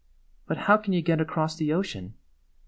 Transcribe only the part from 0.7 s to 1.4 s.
can you get